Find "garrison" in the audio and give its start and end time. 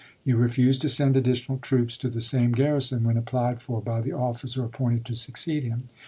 2.53-3.03